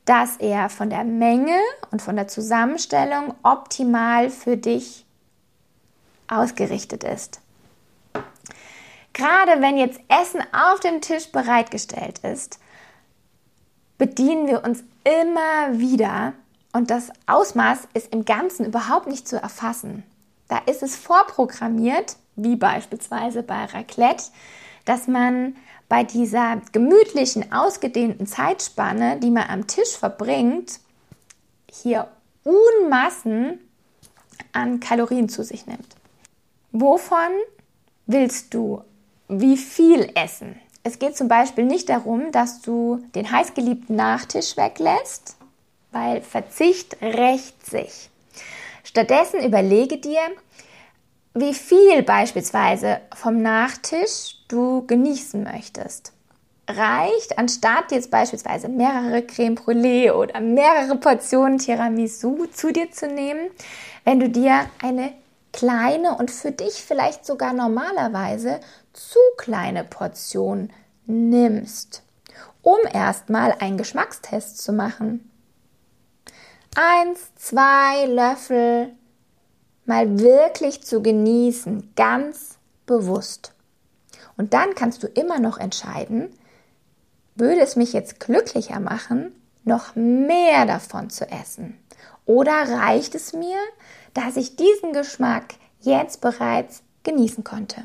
dass 0.06 0.38
er 0.38 0.70
von 0.70 0.90
der 0.90 1.04
Menge 1.04 1.60
und 1.92 2.02
von 2.02 2.16
der 2.16 2.28
Zusammenstellung 2.28 3.34
optimal 3.44 4.30
für 4.30 4.56
dich 4.56 5.06
ausgerichtet 6.28 7.04
ist. 7.04 7.42
Gerade 9.14 9.62
wenn 9.62 9.78
jetzt 9.78 10.00
Essen 10.08 10.42
auf 10.54 10.80
dem 10.80 11.02
Tisch 11.02 11.32
bereitgestellt 11.32 12.20
ist, 12.20 12.60
bedienen 13.98 14.48
wir 14.48 14.64
uns 14.64 14.84
immer 15.04 15.80
wieder 15.80 16.34
und 16.74 16.92
das 16.92 17.10
Ausmaß 17.26 17.88
ist 17.94 18.12
im 18.14 18.26
Ganzen 18.26 18.66
überhaupt 18.66 19.08
nicht 19.08 19.28
zu 19.28 19.42
erfassen. 19.42 20.04
Da 20.50 20.58
ist 20.66 20.84
es 20.84 20.96
vorprogrammiert, 20.96 22.18
wie 22.36 22.58
beispielsweise 22.58 23.44
bei 23.44 23.66
Raclette, 23.66 24.26
dass 24.84 25.08
man 25.08 25.56
bei 25.90 26.04
dieser 26.04 26.62
gemütlichen, 26.72 27.52
ausgedehnten 27.52 28.28
Zeitspanne, 28.28 29.20
die 29.20 29.30
man 29.30 29.50
am 29.50 29.68
Tisch 29.68 29.98
verbringt, 29.98 30.80
hier 31.72 32.08
Unmassen 32.44 33.60
an 34.52 34.80
Kalorien 34.80 35.30
zu 35.30 35.44
sich 35.44 35.66
nimmt. 35.68 35.88
Wovon 36.72 37.32
willst 38.06 38.54
du 38.54 38.82
wie 39.28 39.58
viel 39.58 40.12
essen? 40.16 40.60
Es 40.84 41.00
geht 41.00 41.18
zum 41.18 41.28
Beispiel 41.28 41.66
nicht 41.66 41.90
darum, 41.90 42.32
dass 42.32 42.62
du 42.62 43.04
den 43.16 43.32
heißgeliebten 43.32 43.96
Nachtisch 43.96 44.56
weglässt, 44.56 45.36
weil 45.92 46.22
Verzicht 46.22 47.02
rächt 47.02 47.66
sich. 47.66 48.10
Stattdessen 48.84 49.44
überlege 49.44 49.98
dir, 49.98 50.22
wie 51.36 51.54
viel 51.54 52.02
beispielsweise 52.02 53.02
vom 53.14 53.42
Nachtisch 53.42 54.38
du 54.48 54.88
genießen 54.88 55.44
möchtest. 55.44 56.14
Reicht, 56.68 57.38
anstatt 57.38 57.92
jetzt 57.92 58.10
beispielsweise 58.10 58.70
mehrere 58.70 59.22
Creme 59.22 59.56
Brûlée 59.56 60.12
oder 60.12 60.40
mehrere 60.40 60.96
Portionen 60.96 61.60
Tiramisu 61.60 62.48
zu 62.48 62.72
dir 62.72 62.90
zu 62.90 63.08
nehmen, 63.08 63.52
wenn 64.06 64.20
du 64.20 64.30
dir 64.30 64.66
eine 64.82 65.12
kleine 65.52 66.16
und 66.18 66.32
für 66.32 66.52
dich 66.52 66.74
vielleicht 66.82 67.26
sogar 67.26 67.54
normalerweise 67.54 68.62
zu 68.94 69.20
kleine 69.38 69.84
Portion 69.84 70.72
nimmst, 71.06 72.02
um 72.62 72.78
erstmal 72.92 73.52
einen 73.60 73.78
Geschmackstest 73.78 74.58
zu 74.58 74.72
machen. 74.72 75.30
Eins, 76.76 77.36
zwei 77.36 78.06
Löffel 78.06 78.96
mal 79.86 80.20
wirklich 80.20 80.84
zu 80.84 81.02
genießen, 81.02 81.94
ganz 81.96 82.58
bewusst. 82.86 83.54
Und 84.38 84.54
dann 84.54 84.76
kannst 84.76 85.04
du 85.04 85.08
immer 85.08 85.40
noch 85.40 85.58
entscheiden, 85.58 86.30
würde 87.36 87.62
es 87.62 87.76
mich 87.76 87.94
jetzt 87.94 88.20
glücklicher 88.20 88.80
machen, 88.80 89.32
noch 89.64 89.96
mehr 89.96 90.66
davon 90.66 91.10
zu 91.10 91.30
essen? 91.30 91.78
Oder 92.26 92.54
reicht 92.54 93.16
es 93.16 93.34
mir, 93.34 93.58
dass 94.14 94.38
ich 94.38 94.56
diesen 94.56 94.94
Geschmack 94.94 95.56
jetzt 95.82 96.22
bereits 96.22 96.82
genießen 97.04 97.44
konnte? 97.44 97.84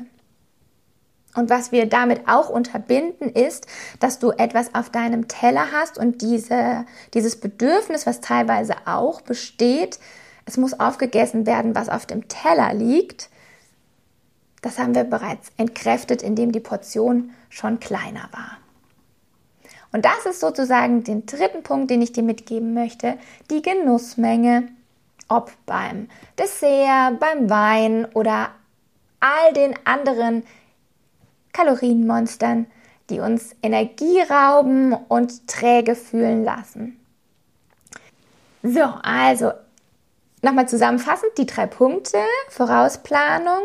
Und 1.35 1.49
was 1.49 1.71
wir 1.71 1.85
damit 1.85 2.27
auch 2.27 2.49
unterbinden, 2.49 3.29
ist, 3.29 3.65
dass 3.99 4.19
du 4.19 4.31
etwas 4.31 4.75
auf 4.75 4.89
deinem 4.89 5.27
Teller 5.27 5.71
hast 5.71 5.97
und 5.97 6.21
diese, 6.21 6.85
dieses 7.13 7.39
Bedürfnis, 7.39 8.05
was 8.05 8.19
teilweise 8.19 8.75
auch 8.85 9.21
besteht, 9.21 9.99
es 10.51 10.57
muss 10.57 10.77
aufgegessen 10.79 11.45
werden, 11.45 11.75
was 11.75 11.87
auf 11.87 12.05
dem 12.05 12.27
Teller 12.27 12.73
liegt. 12.73 13.29
Das 14.61 14.77
haben 14.77 14.93
wir 14.93 15.05
bereits 15.05 15.49
entkräftet, 15.55 16.21
indem 16.21 16.51
die 16.51 16.59
Portion 16.59 17.31
schon 17.49 17.79
kleiner 17.79 18.27
war. 18.33 18.57
Und 19.93 20.03
das 20.03 20.25
ist 20.25 20.41
sozusagen 20.41 21.05
den 21.05 21.25
dritten 21.25 21.63
Punkt, 21.63 21.89
den 21.89 22.01
ich 22.01 22.11
dir 22.11 22.23
mitgeben 22.23 22.73
möchte, 22.73 23.17
die 23.49 23.61
Genussmenge, 23.61 24.67
ob 25.29 25.51
beim 25.65 26.09
Dessert, 26.37 27.17
beim 27.19 27.49
Wein 27.49 28.05
oder 28.13 28.49
all 29.21 29.53
den 29.53 29.73
anderen 29.85 30.43
Kalorienmonstern, 31.53 32.67
die 33.09 33.21
uns 33.21 33.55
Energie 33.63 34.19
rauben 34.21 34.93
und 34.93 35.47
träge 35.47 35.95
fühlen 35.95 36.43
lassen. 36.43 36.99
So, 38.63 38.81
also 39.01 39.53
nochmal 40.41 40.67
zusammenfassend 40.67 41.37
die 41.37 41.45
drei 41.45 41.67
Punkte. 41.67 42.17
Vorausplanung, 42.49 43.63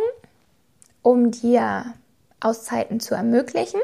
um 1.02 1.30
dir 1.30 1.94
Auszeiten 2.40 3.00
zu 3.00 3.14
ermöglichen. 3.14 3.80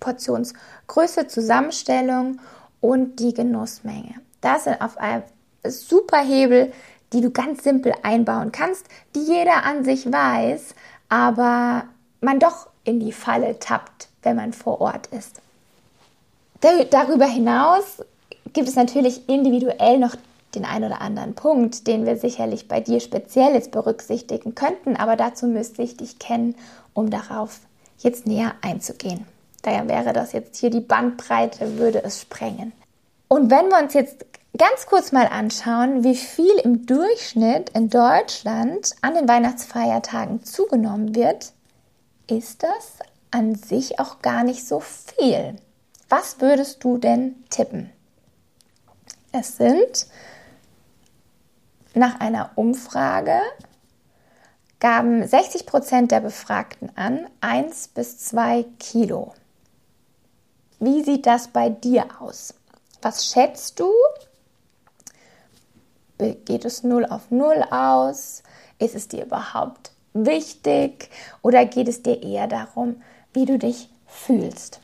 Portionsgröße, 0.00 1.26
Zusammenstellung 1.26 2.40
und 2.80 3.16
die 3.16 3.34
Genussmenge. 3.34 4.14
Das 4.40 4.64
sind 4.64 4.80
auf 4.80 4.98
einem 4.98 5.22
super 5.64 6.18
Hebel, 6.18 6.72
die 7.12 7.20
du 7.20 7.30
ganz 7.30 7.64
simpel 7.64 7.92
einbauen 8.02 8.52
kannst, 8.52 8.86
die 9.14 9.22
jeder 9.22 9.64
an 9.64 9.84
sich 9.84 10.10
weiß, 10.10 10.74
aber 11.08 11.84
man 12.20 12.38
doch 12.38 12.68
in 12.84 13.00
die 13.00 13.12
Falle 13.12 13.58
tappt, 13.58 14.08
wenn 14.22 14.36
man 14.36 14.52
vor 14.52 14.80
Ort 14.80 15.08
ist. 15.08 15.40
Darüber 16.90 17.26
hinaus 17.26 18.02
gibt 18.52 18.68
es 18.68 18.76
natürlich 18.76 19.28
individuell 19.28 19.98
noch 19.98 20.16
den 20.56 20.64
einen 20.64 20.84
oder 20.84 21.00
anderen 21.00 21.34
Punkt, 21.34 21.86
den 21.86 22.06
wir 22.06 22.16
sicherlich 22.16 22.66
bei 22.66 22.80
dir 22.80 23.00
speziell 23.00 23.54
jetzt 23.54 23.70
berücksichtigen 23.70 24.54
könnten, 24.54 24.96
aber 24.96 25.16
dazu 25.16 25.46
müsste 25.46 25.82
ich 25.82 25.96
dich 25.96 26.18
kennen, 26.18 26.56
um 26.94 27.10
darauf 27.10 27.60
jetzt 27.98 28.26
näher 28.26 28.54
einzugehen. 28.62 29.26
Daher 29.62 29.88
wäre 29.88 30.12
das 30.12 30.32
jetzt 30.32 30.56
hier 30.56 30.70
die 30.70 30.80
Bandbreite, 30.80 31.78
würde 31.78 32.02
es 32.02 32.20
sprengen. 32.20 32.72
Und 33.28 33.50
wenn 33.50 33.68
wir 33.68 33.78
uns 33.82 33.94
jetzt 33.94 34.24
ganz 34.56 34.86
kurz 34.86 35.12
mal 35.12 35.26
anschauen, 35.26 36.04
wie 36.04 36.16
viel 36.16 36.56
im 36.62 36.86
Durchschnitt 36.86 37.70
in 37.70 37.90
Deutschland 37.90 38.94
an 39.02 39.14
den 39.14 39.28
Weihnachtsfeiertagen 39.28 40.44
zugenommen 40.44 41.14
wird, 41.14 41.52
ist 42.28 42.62
das 42.62 42.98
an 43.30 43.54
sich 43.54 43.98
auch 43.98 44.22
gar 44.22 44.44
nicht 44.44 44.66
so 44.66 44.80
viel. 44.80 45.56
Was 46.08 46.40
würdest 46.40 46.84
du 46.84 46.98
denn 46.98 47.34
tippen? 47.50 47.90
Es 49.32 49.56
sind 49.56 50.06
nach 51.96 52.20
einer 52.20 52.50
Umfrage 52.56 53.40
gaben 54.80 55.26
60 55.26 55.66
Prozent 55.66 56.12
der 56.12 56.20
Befragten 56.20 56.90
an 56.94 57.26
1 57.40 57.88
bis 57.88 58.18
2 58.18 58.64
Kilo. 58.78 59.32
Wie 60.78 61.02
sieht 61.02 61.26
das 61.26 61.48
bei 61.48 61.70
dir 61.70 62.06
aus? 62.20 62.54
Was 63.00 63.26
schätzt 63.26 63.80
du? 63.80 63.90
Geht 66.18 66.64
es 66.64 66.82
0 66.82 67.06
auf 67.06 67.30
0 67.30 67.64
aus? 67.70 68.42
Ist 68.78 68.94
es 68.94 69.08
dir 69.08 69.24
überhaupt 69.24 69.92
wichtig? 70.12 71.10
Oder 71.40 71.64
geht 71.64 71.88
es 71.88 72.02
dir 72.02 72.22
eher 72.22 72.46
darum, 72.46 73.02
wie 73.32 73.46
du 73.46 73.58
dich 73.58 73.88
fühlst? 74.06 74.80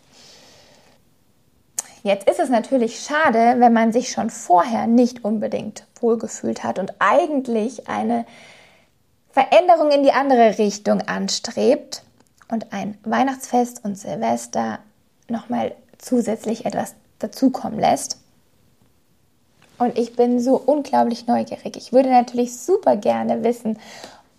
Jetzt 2.02 2.28
ist 2.28 2.40
es 2.40 2.48
natürlich 2.48 3.00
schade, 3.00 3.56
wenn 3.58 3.72
man 3.72 3.92
sich 3.92 4.10
schon 4.10 4.30
vorher 4.30 4.86
nicht 4.86 5.24
unbedingt 5.24 5.86
wohlgefühlt 6.00 6.64
hat 6.64 6.78
und 6.78 6.94
eigentlich 6.98 7.88
eine 7.88 8.26
Veränderung 9.30 9.90
in 9.90 10.02
die 10.02 10.12
andere 10.12 10.58
Richtung 10.58 11.00
anstrebt 11.02 12.02
und 12.50 12.72
ein 12.72 12.98
Weihnachtsfest 13.04 13.84
und 13.84 13.96
Silvester 13.96 14.80
nochmal 15.28 15.74
zusätzlich 15.98 16.66
etwas 16.66 16.94
dazukommen 17.20 17.78
lässt. 17.78 18.18
Und 19.78 19.96
ich 19.96 20.16
bin 20.16 20.40
so 20.40 20.56
unglaublich 20.56 21.26
neugierig. 21.26 21.76
Ich 21.76 21.92
würde 21.92 22.10
natürlich 22.10 22.56
super 22.56 22.96
gerne 22.96 23.42
wissen, 23.42 23.78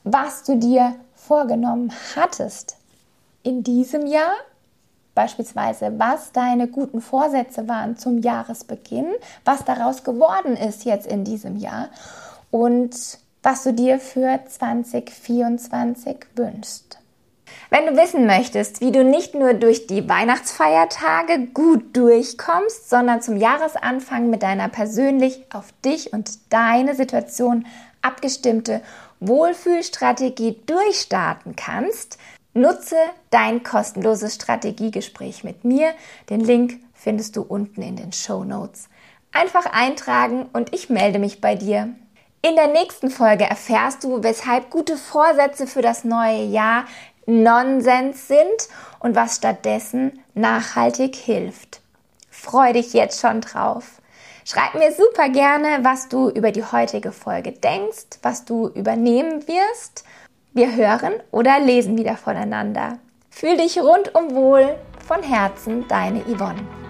was 0.04 0.44
du 0.44 0.58
dir 0.58 0.96
vorgenommen 1.16 1.92
hattest 2.16 2.78
in 3.42 3.64
diesem 3.64 4.06
Jahr. 4.06 4.34
Beispielsweise, 5.16 5.94
was 5.98 6.32
deine 6.32 6.68
guten 6.68 7.02
Vorsätze 7.02 7.68
waren 7.68 7.98
zum 7.98 8.20
Jahresbeginn, 8.20 9.08
was 9.46 9.64
daraus 9.64 10.04
geworden 10.04 10.58
ist 10.58 10.86
jetzt 10.86 11.06
in 11.06 11.24
diesem 11.24 11.58
Jahr 11.58 11.90
und 12.50 13.20
was 13.44 13.64
du 13.64 13.74
dir 13.74 14.00
für 14.00 14.40
2024 14.48 16.18
wünschst. 16.36 16.98
Wenn 17.70 17.86
du 17.86 18.02
wissen 18.02 18.26
möchtest, 18.26 18.82
wie 18.82 18.92
du 18.92 19.04
nicht 19.04 19.36
nur 19.36 19.54
durch 19.54 19.88
die 19.88 20.08
Weihnachtsfeiertage 20.08 21.48
gut 21.54 21.96
durchkommst, 21.96 22.90
sondern 22.90 23.22
zum 23.22 23.38
Jahresanfang 23.38 24.30
mit 24.30 24.44
deiner 24.44 24.70
persönlich 24.70 25.44
auf 25.52 25.74
dich 25.84 26.14
und 26.14 26.52
deine 26.52 26.96
Situation 26.96 27.66
abgestimmte 28.02 28.82
Wohlfühlstrategie 29.20 30.58
durchstarten 30.66 31.56
kannst, 31.56 32.18
nutze 32.54 32.96
dein 33.30 33.64
kostenloses 33.64 34.36
Strategiegespräch 34.36 35.44
mit 35.44 35.64
mir. 35.64 35.94
Den 36.30 36.40
Link 36.40 36.80
findest 36.94 37.36
du 37.36 37.42
unten 37.42 37.82
in 37.82 37.96
den 37.96 38.12
Show 38.12 38.44
Notes. 38.44 38.90
Einfach 39.32 39.66
eintragen 39.66 40.48
und 40.54 40.74
ich 40.74 40.90
melde 40.90 41.20
mich 41.20 41.42
bei 41.42 41.56
dir. 41.56 41.90
In 42.42 42.56
der 42.56 42.68
nächsten 42.68 43.10
Folge 43.10 43.46
erfährst 43.46 44.04
du, 44.04 44.22
weshalb 44.22 44.70
gute 44.70 44.98
Vorsätze 44.98 45.66
für 45.66 45.82
das 45.82 46.04
neue 46.04 46.44
Jahr 46.44 46.86
Nonsens 47.26 48.28
sind 48.28 48.68
und 49.00 49.16
was 49.16 49.38
stattdessen 49.38 50.20
nachhaltig 50.34 51.16
hilft. 51.16 51.82
Freu 52.30 52.74
dich 52.74 52.94
jetzt 52.94 53.22
schon 53.22 53.40
drauf. 53.40 54.02
Schreib 54.46 54.76
mir 54.76 54.92
super 54.92 55.30
gerne, 55.30 55.80
was 55.84 56.10
du 56.10 56.30
über 56.30 56.52
die 56.52 56.66
heutige 56.66 57.14
Folge 57.14 57.54
denkst, 57.54 58.20
was 58.22 58.44
du 58.44 58.68
übernehmen 58.68 59.48
wirst. 59.48 60.04
Wir 60.56 60.76
hören 60.76 61.14
oder 61.32 61.60
lesen 61.60 61.98
wieder 61.98 62.16
voneinander. 62.16 63.00
Fühl 63.32 63.58
dich 63.58 63.80
rundum 63.80 64.36
wohl. 64.36 64.76
Von 65.00 65.24
Herzen, 65.24 65.88
deine 65.88 66.22
Yvonne. 66.22 66.83